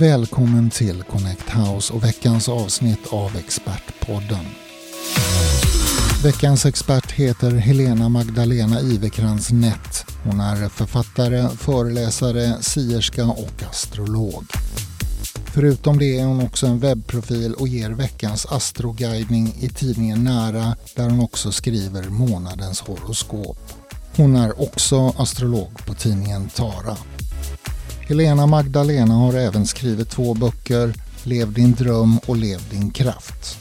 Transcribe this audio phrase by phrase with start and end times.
[0.00, 4.46] Välkommen till Connect House och veckans avsnitt av Expertpodden.
[6.24, 10.04] Veckans expert heter Helena Magdalena Ivekrans Nett.
[10.24, 14.44] Hon är författare, föreläsare, sierska och astrolog.
[15.44, 21.10] Förutom det är hon också en webbprofil och ger veckans astroguidning i tidningen Nära där
[21.10, 23.58] hon också skriver månadens horoskop.
[24.16, 26.96] Hon är också astrolog på tidningen Tara.
[28.10, 30.92] Helena Magdalena har även skrivit två böcker,
[31.24, 33.58] Lev din dröm och Lev din kraft.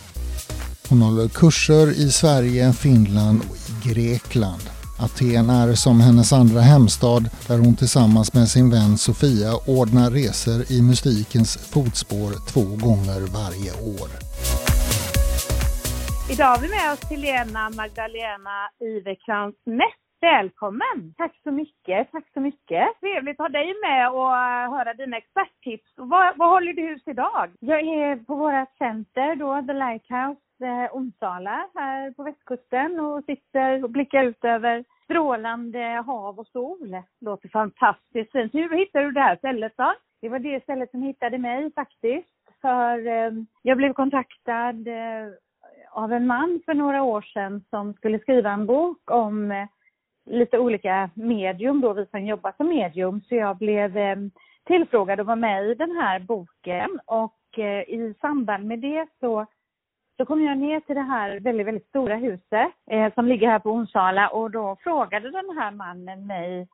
[0.90, 4.62] Hon håller kurser i Sverige, Finland och i Grekland.
[5.00, 10.72] Aten är som hennes andra hemstad där hon tillsammans med sin vän Sofia ordnar resor
[10.72, 14.10] i mystikens fotspår två gånger varje år.
[16.32, 21.14] Idag har vi med oss Helena Magdalena Iverkrans Ness Välkommen!
[21.18, 23.00] Tack så mycket, tack så mycket.
[23.00, 24.30] Trevligt att ha dig med och
[24.78, 25.94] höra dina experttips.
[25.96, 27.52] Vad, vad håller du hus idag?
[27.60, 33.84] Jag är på vårt center då, The Lighthouse eh, Onsala här på västkusten och sitter
[33.84, 36.98] och blickar ut över strålande hav och sol.
[37.22, 38.54] Låter fantastiskt fint.
[38.54, 39.94] Hur hittade du det här stället då?
[40.22, 42.30] Det var det stället som hittade mig faktiskt.
[42.62, 45.28] För eh, jag blev kontaktad eh,
[45.92, 49.68] av en man för några år sedan som skulle skriva en bok om eh,
[50.26, 53.22] lite olika medium då, vi som jobbar som medium.
[53.22, 54.32] Så jag blev ehm,
[54.66, 59.46] tillfrågad att vara med i den här boken och eh, i samband med det så
[60.20, 63.60] så kom jag ner till det här väldigt, väldigt stora huset eh, som ligger här
[63.60, 66.68] på Onsala och då frågade den här mannen mig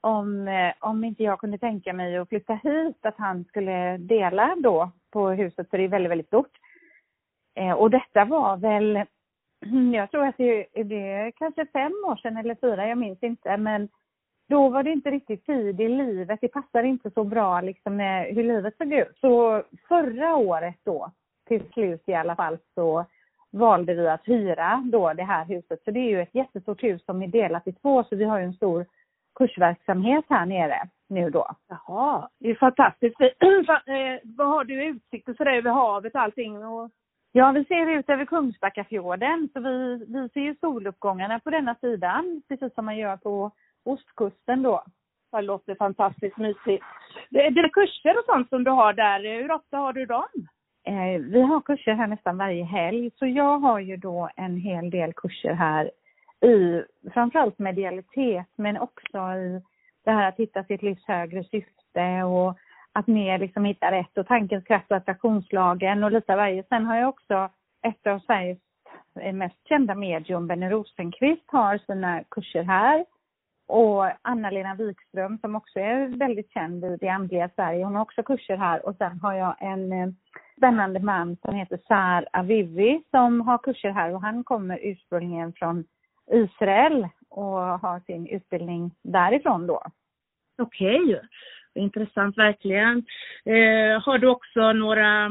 [0.00, 4.56] om, eh, om inte jag kunde tänka mig att flytta hit, att han skulle dela
[4.58, 6.58] då på huset, för det är väldigt, väldigt stort.
[7.54, 9.04] Eh, och detta var väl,
[9.66, 13.22] Mm, jag tror att det, det är kanske fem år sedan eller fyra, jag minns
[13.22, 13.88] inte, men
[14.48, 16.38] då var det inte riktigt tid i livet.
[16.40, 19.18] Det passade inte så bra liksom med hur livet såg ut.
[19.20, 21.10] Så förra året då,
[21.48, 23.06] till slut i alla fall så
[23.50, 25.80] valde vi att hyra då det här huset.
[25.84, 28.38] Så det är ju ett jättestort hus som är delat i två så vi har
[28.38, 28.86] ju en stor
[29.34, 31.50] kursverksamhet här nere nu då.
[31.68, 33.16] Jaha, det är fantastiskt.
[34.36, 36.64] Vad har du utsikt och sådär över havet och allting?
[36.64, 36.90] Och...
[37.36, 42.42] Ja, vi ser ut över Kungsbackafjorden så vi, vi ser ju soluppgångarna på denna sidan
[42.48, 43.50] precis som man gör på
[43.84, 44.84] ostkusten då.
[45.32, 46.84] Det låter fantastiskt mysigt.
[47.30, 50.28] Dina kurser och sånt som du har där, hur ofta har du dem?
[50.86, 54.90] Eh, vi har kurser här nästan varje helg, så jag har ju då en hel
[54.90, 55.90] del kurser här
[56.44, 59.62] i framförallt medialitet, men också i
[60.04, 62.58] det här att hitta sitt livs högre syfte och
[62.94, 66.62] att mer liksom hitta rätt och tankens kraft och attraktionslagen och lite av varje.
[66.62, 67.50] Sen har jag också
[67.82, 68.58] ett av Sveriges
[69.32, 73.04] mest kända medium, Benny Rosenqvist, har sina kurser här.
[73.66, 78.22] Och Anna-Lena Wikström som också är väldigt känd i det andliga Sverige, hon har också
[78.22, 78.86] kurser här.
[78.86, 80.08] Och sen har jag en eh,
[80.56, 85.84] spännande man som heter Sar Avivi som har kurser här och han kommer ursprungligen från
[86.32, 89.82] Israel och har sin utbildning därifrån då.
[90.58, 91.20] Okej, okay
[91.74, 92.98] intressant verkligen.
[93.44, 95.24] Eh, har du också några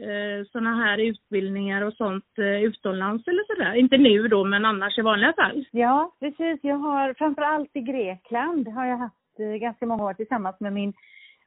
[0.00, 3.74] eh, sådana här utbildningar och sånt eh, utomlands eller sådär?
[3.74, 5.64] Inte nu då, men annars i vanliga fall?
[5.70, 6.58] Ja, precis.
[6.62, 10.92] Jag har framförallt i Grekland har jag haft eh, ganska många år tillsammans med min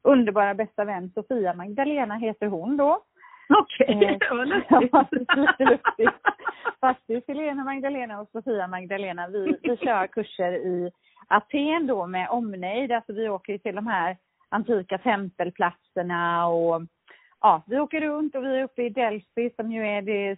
[0.03, 3.03] underbara bästa vän Sofia Magdalena heter hon då.
[3.49, 6.15] Okej, okay, det var lustigt.
[6.79, 10.91] Faktiskt Helena Magdalena och Sofia Magdalena, vi, vi kör kurser i
[11.27, 12.91] Aten då med omnejd.
[12.91, 14.17] Alltså vi åker till de här
[14.49, 16.81] antika tempelplatserna och
[17.41, 20.37] ja, vi åker runt och vi är uppe i Delphi som ju är det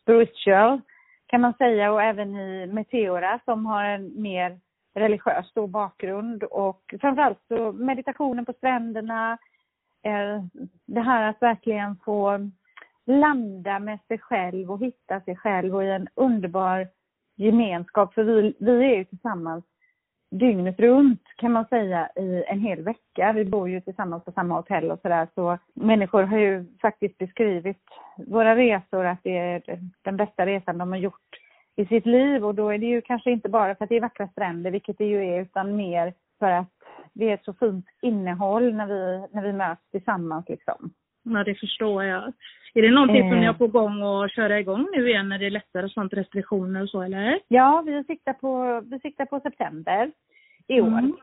[0.00, 0.80] spiritual
[1.26, 4.60] kan man säga och även i Meteora som har en mer
[4.94, 9.38] religiös då bakgrund och framförallt så meditationen på stränderna,
[10.06, 10.42] Eh,
[10.86, 12.50] det här att verkligen få
[13.06, 16.88] landa med sig själv och hitta sig själv och i en underbar
[17.36, 18.14] gemenskap.
[18.14, 19.64] För vi, vi är ju tillsammans
[20.38, 23.32] dygnet runt kan man säga i en hel vecka.
[23.32, 27.82] Vi bor ju tillsammans på samma hotell och sådär så människor har ju faktiskt beskrivit
[28.16, 31.40] våra resor att det är den bästa resan de har gjort
[31.76, 34.00] i sitt liv och då är det ju kanske inte bara för att det är
[34.00, 36.72] vackra stränder, vilket det ju är, utan mer för att
[37.12, 40.90] det är ett så fint innehåll när vi, när vi möts tillsammans liksom.
[41.34, 42.32] Ja, det förstår jag.
[42.74, 43.30] Är det någonting eh.
[43.30, 45.90] som ni har på gång att köra igång nu igen när det är lättare och
[45.90, 47.40] sånt, restriktioner och så eller?
[47.48, 50.12] Ja, vi siktar på, vi siktar på september
[50.68, 50.98] i år.
[50.98, 51.16] Mm.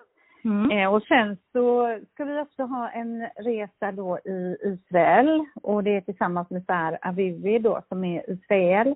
[0.45, 0.71] Mm.
[0.71, 5.95] Eh, och sen så ska vi också ha en resa då i Israel och det
[5.95, 8.95] är tillsammans med Sar Avivi då som är Israel.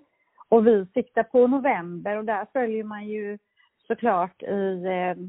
[0.49, 3.37] Och vi siktar på november och där följer man ju
[3.87, 5.23] såklart i eh,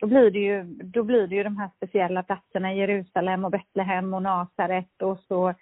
[0.00, 4.14] då blir det ju, då blir det ju de här speciella platserna Jerusalem och Betlehem
[4.14, 5.54] och Nasaret och så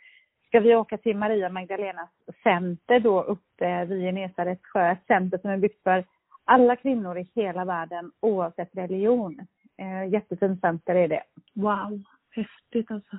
[0.47, 2.11] ska vi åka till Maria Magdalenas
[2.43, 6.05] center då uppe vid Genesarets sjö, ett center som är byggt för
[6.45, 9.47] alla kvinnor i hela världen oavsett religion.
[9.79, 11.23] Eh, jättefint center är det.
[11.55, 13.19] Wow, häftigt alltså.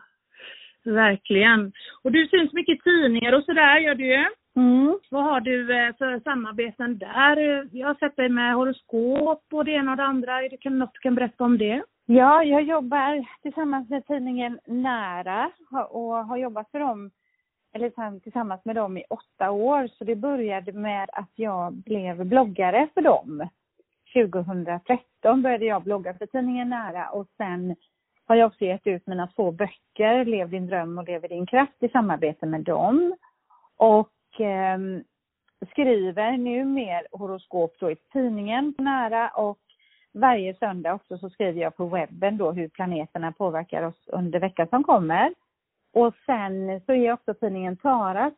[0.83, 1.71] Verkligen.
[2.03, 4.25] Och du syns mycket i tidningar och sådär gör du ju.
[4.55, 4.99] Mm.
[5.11, 7.67] Vad har du eh, för samarbeten där?
[7.71, 10.43] Jag har sett dig med horoskop och det ena och det andra.
[10.43, 11.83] Är det något du kan berätta om det?
[12.05, 15.51] Ja, jag jobbar tillsammans med tidningen Nära
[15.89, 17.11] och har jobbat för dem,
[17.73, 19.87] eller tillsammans med dem i åtta år.
[19.87, 23.49] Så det började med att jag blev bloggare för dem.
[24.13, 27.75] 2013 började jag blogga för tidningen Nära och sen
[28.27, 31.45] har jag också gett ut mina två böcker, Lev din dröm och Lev i din
[31.45, 33.15] kraft i samarbete med dem.
[33.77, 34.09] Och
[34.41, 34.77] eh,
[35.71, 39.59] skriver nu mer horoskop då i tidningen nära och
[40.13, 44.67] varje söndag också så skriver jag på webben då hur planeterna påverkar oss under veckan
[44.67, 45.33] som kommer.
[45.93, 48.33] Och sen så är jag också tidningen Taras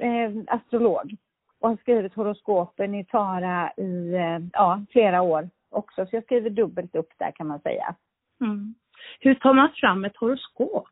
[0.00, 1.16] eh, astrolog
[1.60, 6.06] och har skrivit horoskopen i Tara i eh, ja, flera år också.
[6.06, 7.94] Så jag skriver dubbelt upp där kan man säga.
[8.40, 8.74] Mm.
[9.20, 10.88] Hur tar man fram ett horoskop?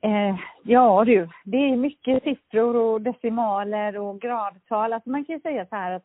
[0.00, 4.92] Eh, ja du, det är mycket siffror och decimaler och gradtal.
[4.92, 6.04] Alltså man kan ju säga så här att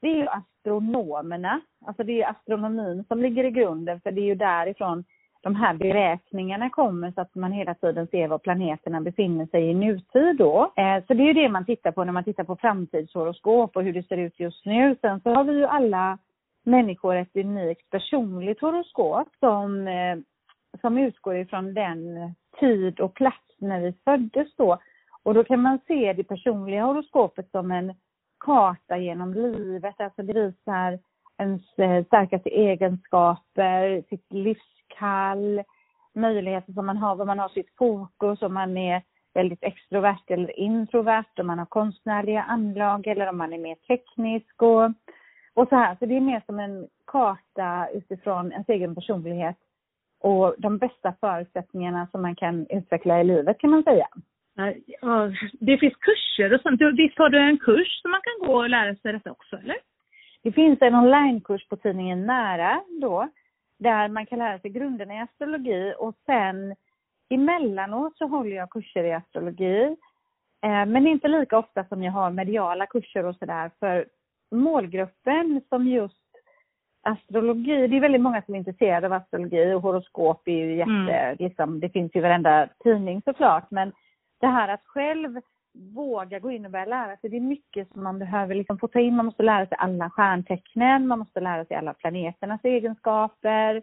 [0.00, 4.24] det är ju astronomerna, alltså det är astronomin som ligger i grunden för det är
[4.24, 5.04] ju därifrån
[5.42, 9.74] de här beräkningarna kommer så att man hela tiden ser var planeterna befinner sig i
[9.74, 10.72] nutid då.
[10.76, 13.82] Eh, så det är ju det man tittar på när man tittar på framtidshoroskop och
[13.82, 14.96] hur det ser ut just nu.
[15.00, 16.18] Sen så har vi ju alla
[16.62, 20.16] människor ett unikt personligt horoskop som eh,
[20.80, 24.78] som utgår ifrån den tid och plats när vi föddes då.
[25.22, 27.94] Och då kan man se det personliga horoskopet som en
[28.40, 30.98] karta genom livet, alltså det visar
[31.38, 35.62] ens eh, starkaste egenskaper, sitt livskall,
[36.14, 39.02] möjligheter som man har, vad man har sitt fokus, om man är
[39.34, 44.62] väldigt extrovert eller introvert, om man har konstnärliga anlag eller om man är mer teknisk
[44.62, 44.84] och,
[45.54, 45.96] och så här.
[45.98, 49.56] Så det är mer som en karta utifrån ens egen personlighet
[50.20, 54.08] och de bästa förutsättningarna som man kan utveckla i livet kan man säga.
[55.00, 55.30] Ja,
[55.60, 56.80] det finns kurser och sånt.
[56.96, 59.76] Visst har du en kurs som man kan gå och lära sig detta också, eller?
[60.42, 63.28] Det finns en onlinekurs på tidningen Nära då,
[63.78, 66.74] där man kan lära sig grunderna i astrologi och sen
[67.30, 69.96] emellanåt så håller jag kurser i astrologi.
[70.62, 74.06] Eh, men inte lika ofta som jag har mediala kurser och sådär för
[74.50, 76.29] målgruppen som just
[77.02, 80.90] astrologi, det är väldigt många som är intresserade av astrologi och horoskop är ju jätte,
[80.90, 81.36] mm.
[81.38, 83.92] liksom, det finns ju varenda tidning såklart, men
[84.40, 85.40] det här att själv
[85.74, 88.88] våga gå in och börja lära sig, det är mycket som man behöver liksom få
[88.88, 89.16] ta in.
[89.16, 93.82] Man måste lära sig alla stjärntecknen, man måste lära sig alla planeternas egenskaper,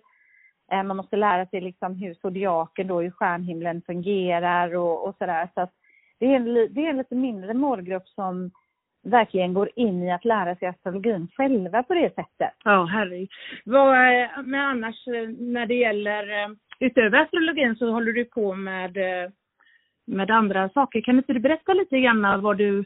[0.72, 5.50] eh, man måste lära sig liksom hur zodiaken då, hur stjärnhimlen fungerar och, och sådär.
[5.54, 5.74] Så att
[6.20, 8.52] det är, en, det är en lite mindre målgrupp som
[9.04, 12.54] verkligen går in i att lära sig astrologin själva på det sättet.
[12.64, 13.30] Ja, herregud.
[13.66, 13.96] Vad,
[14.46, 16.50] men annars eh, när det gäller, eh,
[16.80, 19.30] utöver astrologin så håller du på med, eh,
[20.08, 21.02] med andra saker.
[21.02, 22.86] Kan inte du berätta lite grann vad du,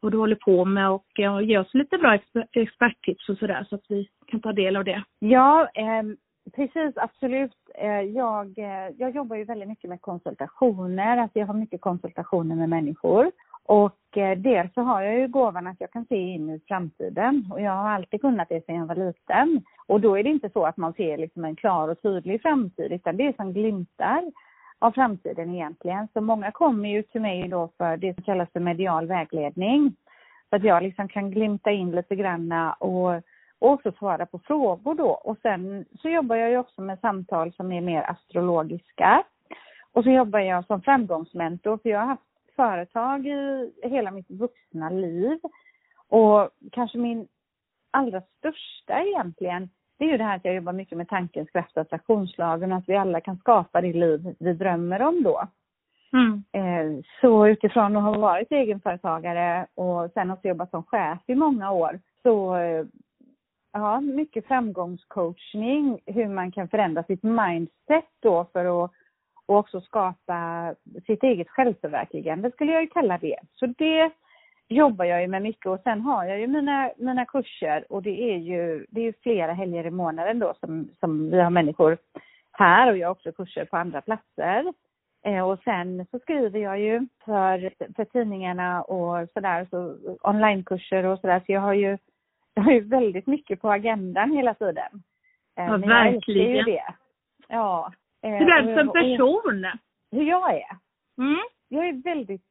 [0.00, 1.06] vad du håller på med och
[1.42, 2.18] ge oss lite bra
[2.52, 5.02] experttips och sådär så att vi kan ta del av det?
[5.18, 6.02] Ja, eh,
[6.56, 7.56] precis absolut.
[7.74, 8.58] Eh, jag,
[8.96, 13.30] jag jobbar ju väldigt mycket med konsultationer, alltså jag har mycket konsultationer med människor.
[13.64, 17.48] Och eh, dels så har jag ju gåvan att jag kan se in i framtiden
[17.52, 19.62] och jag har alltid kunnat det sedan jag var liten.
[19.86, 22.92] Och då är det inte så att man ser liksom en klar och tydlig framtid
[22.92, 24.22] utan det är som glimtar
[24.78, 26.08] av framtiden egentligen.
[26.12, 29.96] Så många kommer ju till mig då för det som kallas för medial vägledning.
[30.50, 33.14] Så att jag liksom kan glimta in lite granna och,
[33.58, 35.08] och också svara på frågor då.
[35.08, 39.22] Och sen så jobbar jag ju också med samtal som är mer astrologiska.
[39.92, 42.29] Och så jobbar jag som framgångsmentor för jag har haft
[42.60, 45.38] företag i hela mitt vuxna liv.
[46.08, 47.28] Och kanske min
[47.90, 51.76] allra största egentligen, det är ju det här att jag jobbar mycket med tankens kraft
[51.76, 55.48] och attraktionslagen och att vi alla kan skapa det liv vi drömmer om då.
[56.12, 56.44] Mm.
[56.52, 61.70] Eh, så utifrån att ha varit egenföretagare och sen också jobbat som chef i många
[61.70, 62.84] år, så eh,
[63.72, 68.90] ja, mycket framgångscoachning, hur man kan förändra sitt mindset då för att
[69.50, 70.74] och också skapa
[71.06, 73.36] sitt eget självförverkligande skulle jag ju kalla det.
[73.52, 74.10] Så det
[74.68, 78.34] jobbar jag ju med mycket och sen har jag ju mina, mina kurser och det
[78.34, 81.98] är ju, det är flera helger i månaden då som, som vi har människor
[82.52, 84.72] här och jag har också kurser på andra platser.
[85.24, 91.18] Eh, och sen så skriver jag ju för, för tidningarna och sådär, så onlinekurser och
[91.18, 91.98] sådär, så jag har ju
[92.54, 95.02] jag har ju väldigt mycket på agendan hela tiden.
[95.58, 96.64] Eh, Ja, men jag älskar ju verkligen.
[96.64, 96.94] det.
[97.48, 97.92] Ja.
[98.22, 99.66] Eh, Hur är du som person?
[100.12, 100.76] Hur jag är?
[101.18, 101.40] Mm.
[101.68, 102.44] jag är väldigt,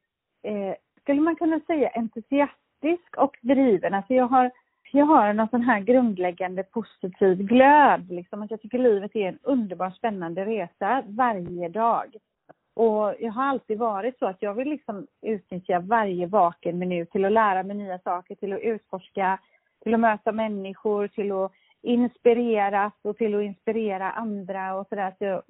[0.44, 3.94] eh, skulle man kunna säga entusiastisk och driven.
[3.94, 4.52] Alltså jag har,
[4.92, 8.12] jag har någon sån här grundläggande positiv glöd.
[8.12, 12.16] Liksom, att jag tycker livet är en underbar spännande resa varje dag.
[12.74, 17.26] Och jag har alltid varit så att jag vill liksom utnyttja varje vaken minut till
[17.26, 19.40] att lära mig nya saker, till att utforska,
[19.84, 25.16] till att möta människor, till att inspireras och till att inspirera andra och sådär.
[25.18, 25.42] Så jag,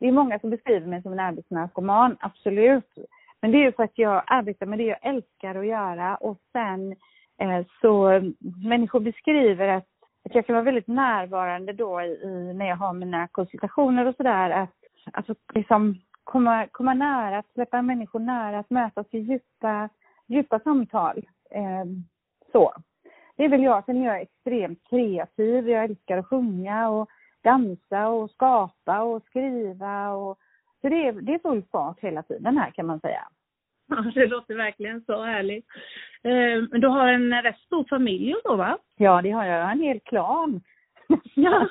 [0.00, 2.98] det är många som beskriver mig som en arbetsnarkoman, absolut.
[3.40, 6.38] Men det är ju för att jag arbetar med det jag älskar att göra och
[6.52, 6.96] sen
[7.38, 8.20] eh, så
[8.68, 9.86] människor beskriver att,
[10.24, 14.16] att jag kan vara väldigt närvarande då i, i när jag har mina konsultationer och
[14.16, 14.50] sådär.
[14.50, 14.74] Att
[15.12, 19.88] alltså, liksom komma, komma nära, att släppa människor nära, att mötas i djupa,
[20.26, 21.26] djupa samtal.
[21.50, 21.84] Eh,
[22.52, 22.72] så.
[23.38, 23.84] Det är väl jag.
[23.84, 25.68] Sen är jag extremt kreativ.
[25.68, 27.08] Jag älskar att sjunga och
[27.42, 30.10] dansa och skapa och skriva.
[30.12, 30.38] Och,
[30.80, 33.28] så det är, det är full fart hela tiden här kan man säga.
[33.88, 35.66] Ja, det låter verkligen så härligt.
[36.22, 38.78] Eh, Men du har en rätt stor familj så va?
[38.96, 39.58] Ja, det har jag.
[39.58, 40.60] Jag har en hel klan.
[41.34, 41.68] Ja.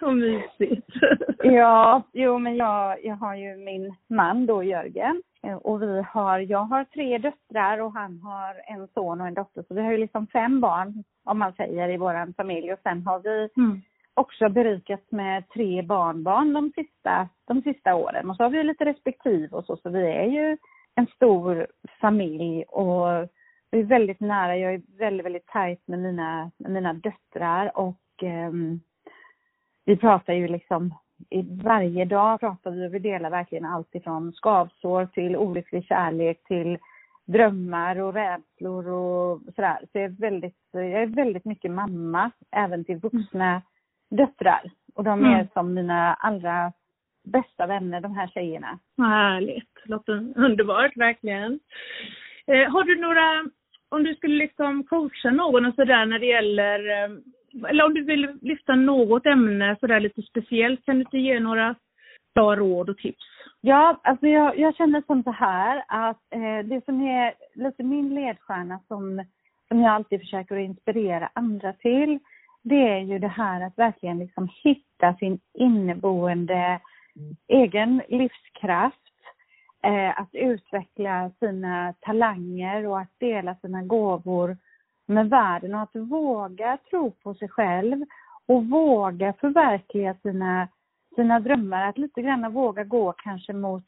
[0.00, 0.88] Så mysigt.
[1.38, 5.22] Ja, jo men jag, jag har ju min man då, Jörgen.
[5.42, 9.34] Eh, Och vi har, jag har tre döttrar och han har en son och en
[9.34, 9.62] dotter.
[9.68, 12.72] Så vi har ju liksom fem barn, om man säger, i vår familj.
[12.72, 13.80] Och sen har vi Mm.
[14.14, 18.30] också berikats med tre barnbarn de sista, de sista åren.
[18.30, 20.56] Och så har vi lite respektive och så, så vi är ju
[20.94, 21.66] en stor
[22.00, 23.28] familj och
[23.70, 24.56] vi är väldigt nära.
[24.56, 28.80] Jag är väldigt, väldigt tajt med mina, med mina döttrar och ehm,
[29.84, 30.94] vi pratar ju liksom
[31.30, 36.44] i varje dag pratar vi och vi delar verkligen allt ifrån skavsår till olycklig kärlek
[36.44, 36.78] till
[37.26, 39.78] drömmar och rädslor och sådär.
[39.92, 43.62] Så jag är väldigt, jag är väldigt mycket mamma, även till vuxna
[44.10, 44.70] döttrar.
[44.94, 45.46] Och de är Mm.
[45.52, 46.72] som mina allra
[47.24, 48.78] bästa vänner, de här tjejerna.
[48.94, 49.72] Vad härligt.
[49.84, 51.60] Låter underbart, verkligen.
[52.46, 53.50] Eh, har du några,
[53.88, 57.08] om du skulle liksom coacha någon och sådär när det gäller, eh,
[57.68, 61.74] eller om du vill lyfta något ämne sådär lite speciellt, kan du inte ge några
[62.34, 63.24] bra råd och tips?
[63.60, 68.14] Ja, alltså jag, jag känner som så här att eh, det som är lite min
[68.14, 69.24] ledstjärna som,
[69.68, 72.18] som jag alltid försöker att inspirera andra till,
[72.62, 76.80] det är ju det här att verkligen liksom hitta sin inneboende
[77.48, 78.96] egen livskraft.
[79.82, 84.56] Eh, att utveckla sina talanger och att dela sina gåvor
[85.08, 88.04] med världen och att våga tro på sig själv
[88.46, 90.68] och våga förverkliga sina
[91.18, 93.84] sina drömmar, att lite grann våga gå kanske mot,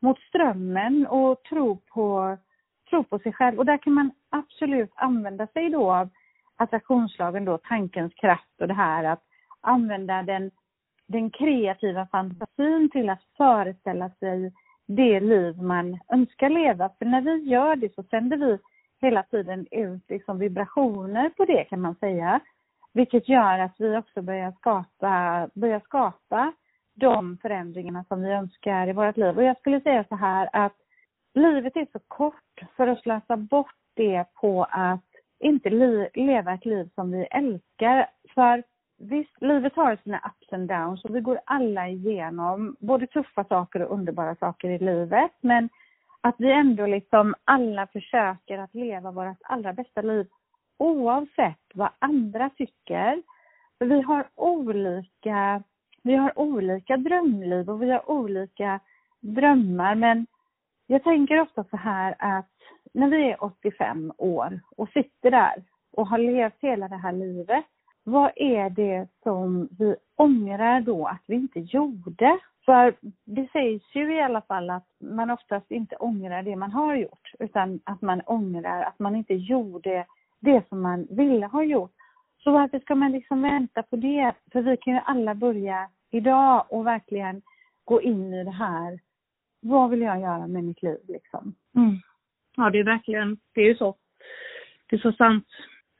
[0.00, 2.36] mot strömmen och tro på,
[2.90, 3.58] tro på sig själv.
[3.58, 6.08] Och där kan man absolut använda sig då av
[6.56, 9.22] attraktionslagen då, tankens kraft och det här att
[9.60, 10.50] använda den,
[11.06, 14.52] den kreativa fantasin till att föreställa sig
[14.86, 16.90] det liv man önskar leva.
[16.98, 18.58] För när vi gör det så sänder vi
[19.00, 22.40] hela tiden ut liksom vibrationer på det kan man säga.
[22.92, 26.52] Vilket gör att vi också börjar skapa, börjar skapa
[26.94, 29.36] de förändringarna som vi önskar i vårt liv.
[29.36, 30.76] Och jag skulle säga så här att
[31.34, 35.04] livet är så kort för att slösa bort det på att
[35.38, 38.06] inte li- leva ett liv som vi älskar.
[38.34, 38.62] För
[38.98, 43.82] visst, livet har sina ups and downs och vi går alla igenom både tuffa saker
[43.82, 45.32] och underbara saker i livet.
[45.40, 45.68] Men
[46.20, 50.26] att vi ändå liksom alla försöker att leva vårt allra bästa liv
[50.78, 53.22] oavsett vad andra tycker.
[53.78, 55.62] För vi har olika,
[56.02, 58.80] vi har olika drömliv och vi har olika
[59.20, 59.94] drömmar.
[59.94, 60.26] Men
[60.86, 62.50] jag tänker ofta så här att
[62.92, 67.64] när vi är 85 år och sitter där och har levt hela det här livet.
[68.10, 72.38] Vad är det som vi ångrar då att vi inte gjorde?
[72.64, 76.94] För det sägs ju i alla fall att man oftast inte ångrar det man har
[76.94, 80.06] gjort utan att man ångrar att man inte gjorde
[80.40, 81.94] det som man ville ha gjort.
[82.38, 84.32] Så varför ska man liksom vänta på det?
[84.52, 87.42] För vi kan ju alla börja idag och verkligen
[87.84, 89.00] gå in i det här.
[89.60, 91.54] Vad vill jag göra med mitt liv liksom?
[91.76, 91.96] Mm.
[92.56, 93.96] Ja, det är verkligen, det är ju så.
[94.90, 95.46] Det är så sant.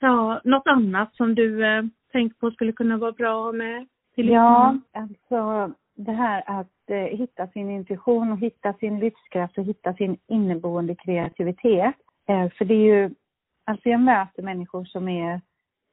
[0.00, 3.86] Ja, något annat som du eh, tänker på skulle kunna vara bra med?
[4.14, 9.94] Ja, alltså det här att eh, hitta sin intuition och hitta sin livskraft och hitta
[9.94, 11.94] sin inneboende kreativitet.
[12.28, 13.10] Eh, för det är ju,
[13.64, 15.40] alltså jag möter människor som är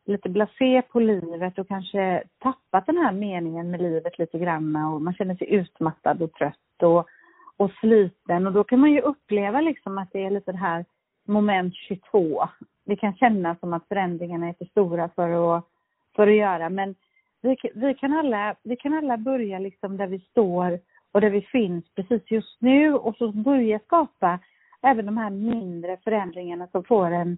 [0.05, 5.01] lite blasé på livet och kanske tappat den här meningen med livet lite grann och
[5.01, 7.07] man känner sig utmattad och trött och,
[7.57, 10.85] och sliten och då kan man ju uppleva liksom att det är lite det här
[11.27, 12.47] moment 22.
[12.85, 15.65] Det kan kännas som att förändringarna är för stora för att,
[16.17, 16.95] för att göra men
[17.41, 20.79] vi, vi, kan alla, vi kan alla börja liksom där vi står
[21.11, 24.39] och där vi finns precis just nu och så börja skapa
[24.81, 27.37] även de här mindre förändringarna som får en,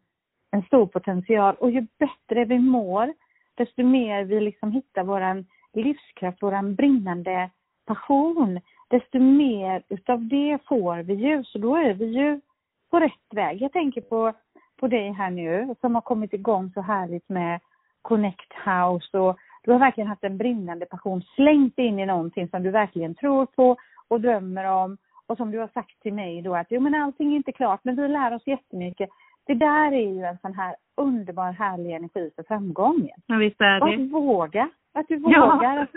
[0.51, 1.55] en stor potential.
[1.55, 3.13] Och ju bättre vi mår,
[3.55, 7.49] desto mer vi liksom hittar våran livskraft, våran brinnande
[7.85, 11.43] passion, desto mer utav det får vi ju.
[11.43, 12.41] Så då är vi ju
[12.89, 13.61] på rätt väg.
[13.61, 14.33] Jag tänker på,
[14.77, 17.59] på dig här nu som har kommit igång så härligt med
[18.01, 22.63] Connect House och du har verkligen haft en brinnande passion, slängt in i någonting som
[22.63, 23.77] du verkligen tror på
[24.07, 27.31] och drömmer om och som du har sagt till mig då att jo men allting
[27.31, 29.09] är inte klart men vi lär oss jättemycket.
[29.45, 33.21] Det där är ju en sån här underbar härlig energi för framgången.
[33.25, 33.81] Ja visst är det.
[33.81, 35.81] Och att våga, att du vågar, ja.
[35.81, 35.89] att,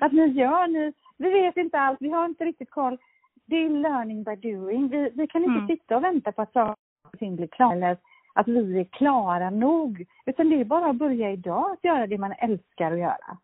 [0.00, 2.98] att ni gör, ni, vi vet inte allt, vi har inte riktigt koll.
[3.46, 4.88] Det är learning by doing.
[4.88, 5.66] Vi, vi kan inte mm.
[5.66, 6.74] sitta och vänta på att saker
[7.12, 7.96] och ting blir klara
[8.34, 10.06] att vi är klara nog.
[10.26, 13.38] Utan det är bara att börja idag att göra det man älskar att göra.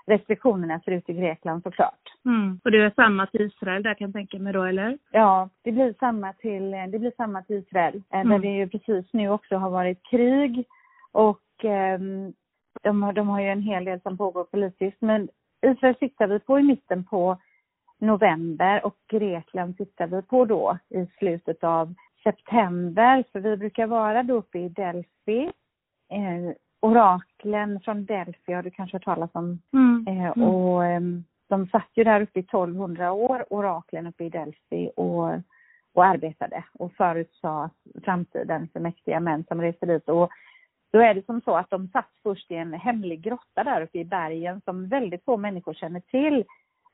[0.06, 2.00] restriktionerna ser ut i Grekland såklart.
[2.24, 2.60] Mm.
[2.64, 4.98] Och det är samma till Israel där kan jag tänka mig då, eller?
[5.10, 8.02] Ja, det blir samma till, det blir samma till Israel.
[8.10, 8.28] Eh, mm.
[8.30, 10.64] Där det ju precis nu också har varit krig
[11.12, 11.98] och eh,
[12.82, 15.00] de, de har ju en hel del som pågår politiskt.
[15.00, 15.28] Men
[15.66, 17.36] Israel siktar vi på i mitten på
[17.98, 23.24] november och Grekland siktar vi på då i slutet av september.
[23.32, 25.50] För vi brukar vara då uppe i Delphi
[26.10, 29.62] eh, oraklen från Delphi har du kanske hört talas om.
[29.72, 30.04] Mm.
[30.08, 30.48] Eh, mm.
[30.48, 31.00] och eh,
[31.48, 35.28] de satt ju där uppe i 1200 år, oraklen uppe i Delphi och,
[35.94, 37.70] och arbetade och förutsade
[38.04, 40.08] framtiden för mäktiga män som reste dit.
[40.08, 40.30] Och
[40.92, 43.98] då är det som så att de satt först i en hemlig grotta där uppe
[43.98, 46.44] i bergen som väldigt få människor känner till.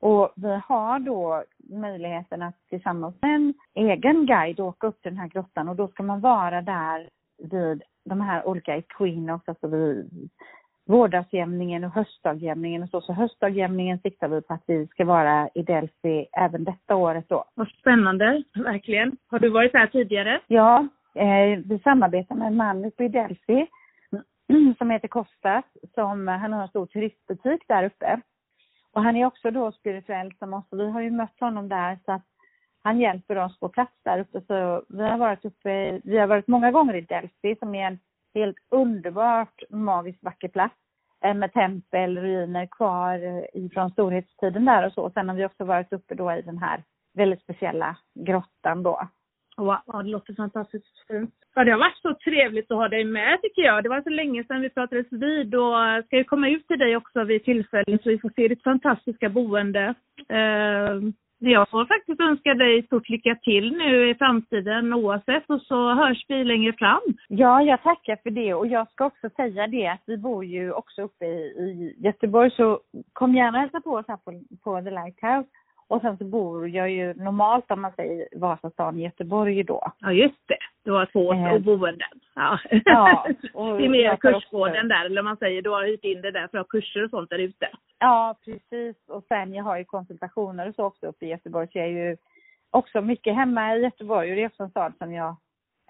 [0.00, 5.20] Och vi har då möjligheten att tillsammans med en egen guide åka upp till den
[5.20, 10.10] här grottan och då ska man vara där vid de här olika equinox, alltså vid
[10.86, 13.00] vårdagsjämningen och höstdagjämningen och så.
[13.00, 17.44] Så höstdagjämningen siktar vi på att vi ska vara i Delphi även detta året då.
[17.54, 19.16] Vad spännande, verkligen.
[19.30, 20.40] Har du varit här tidigare?
[20.46, 23.66] Ja, eh, vi samarbetar med en man uppe i Delphi
[24.78, 25.64] som heter Kostas,
[25.94, 28.20] som, han har en stor turistbutik där uppe.
[28.92, 32.12] Och han är också då spirituell som oss, vi har ju mött honom där så
[32.12, 32.26] att
[32.86, 34.40] han hjälper oss på plats där uppe.
[34.40, 37.98] Så vi har varit uppe, vi har varit många gånger i Delphi som är en
[38.34, 40.74] helt underbart magiskt vacker plats
[41.24, 45.10] eh, med tempel, ruiner kvar eh, ifrån storhetstiden där och så.
[45.10, 46.82] Sen har vi också varit uppe då i den här
[47.14, 49.08] väldigt speciella grottan då.
[49.56, 51.34] Wow, det låter fantastiskt fint.
[51.54, 53.82] Ja, det har varit så trevligt att ha dig med tycker jag.
[53.82, 56.96] Det var så länge sedan vi pratades vid och ska ju komma ut till dig
[56.96, 59.94] också vid tillfällen så vi får se ditt fantastiska boende.
[60.32, 65.94] Uh, jag får faktiskt önska dig stort lycka till nu i framtiden oavsett och så
[65.94, 67.00] hörs vi längre fram.
[67.28, 70.72] Ja, jag tackar för det och jag ska också säga det att vi bor ju
[70.72, 72.80] också uppe i, i Göteborg så
[73.12, 75.48] kom gärna och hälsa på oss här på, på The Lighthouse.
[75.88, 79.92] Och sen så bor jag ju normalt om man säger Vasastan i Göteborg då.
[79.98, 81.58] Ja just det, du har två eh.
[81.58, 82.20] boenden.
[82.34, 82.58] Ja.
[82.84, 86.30] ja och det är mer kursgården där, eller man säger du har hyrt in det
[86.30, 87.68] där för att ha kurser och sånt där ute.
[87.98, 91.78] Ja precis och sen jag har ju konsultationer och så också uppe i Göteborg så
[91.78, 92.16] jag är ju
[92.70, 95.36] också mycket hemma i Göteborg och det är också en stad som jag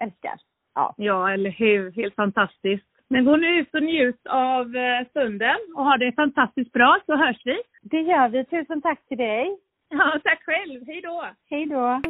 [0.03, 0.35] älskar.
[0.75, 2.87] Ja, ja eller hur, helt fantastiskt.
[3.09, 7.15] Men gå nu ut och njut av eh, stunden och ha det fantastiskt bra så
[7.15, 7.61] hörs vi.
[7.81, 8.45] Det gör vi.
[8.45, 9.57] Tusen tack till dig.
[9.89, 10.83] Ja, tack själv.
[10.87, 11.23] Hej då.
[11.49, 12.01] Hej då.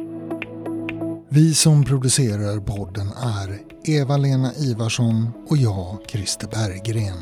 [1.30, 3.58] Vi som producerar podden är
[4.00, 7.18] Eva-Lena Ivarsson och jag, Christer Berggren.